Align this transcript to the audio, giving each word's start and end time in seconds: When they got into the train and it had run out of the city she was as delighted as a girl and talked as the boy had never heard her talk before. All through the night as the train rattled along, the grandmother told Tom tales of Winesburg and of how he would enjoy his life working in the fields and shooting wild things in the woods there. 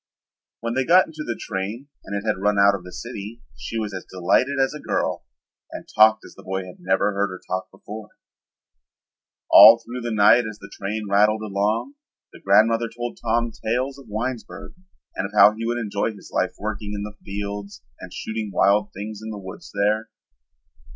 When 0.61 0.73
they 0.73 0.83
got 0.83 1.05
into 1.05 1.23
the 1.23 1.37
train 1.39 1.87
and 2.05 2.15
it 2.19 2.25
had 2.25 2.41
run 2.41 2.57
out 2.57 2.73
of 2.73 2.83
the 2.83 2.91
city 2.91 3.43
she 3.55 3.77
was 3.77 3.93
as 3.93 4.03
delighted 4.11 4.57
as 4.59 4.73
a 4.73 4.79
girl 4.79 5.25
and 5.71 5.87
talked 5.93 6.25
as 6.25 6.33
the 6.33 6.41
boy 6.41 6.63
had 6.65 6.77
never 6.79 7.13
heard 7.13 7.27
her 7.29 7.39
talk 7.47 7.69
before. 7.69 8.07
All 9.51 9.77
through 9.77 10.01
the 10.01 10.09
night 10.09 10.45
as 10.47 10.57
the 10.57 10.71
train 10.73 11.03
rattled 11.07 11.43
along, 11.43 11.93
the 12.33 12.41
grandmother 12.41 12.89
told 12.89 13.19
Tom 13.21 13.51
tales 13.63 13.99
of 13.99 14.07
Winesburg 14.09 14.73
and 15.15 15.27
of 15.27 15.33
how 15.35 15.53
he 15.55 15.67
would 15.67 15.77
enjoy 15.77 16.11
his 16.15 16.31
life 16.33 16.55
working 16.57 16.93
in 16.95 17.03
the 17.03 17.13
fields 17.23 17.83
and 17.99 18.11
shooting 18.11 18.49
wild 18.51 18.91
things 18.95 19.21
in 19.23 19.29
the 19.29 19.37
woods 19.37 19.71
there. 19.71 20.09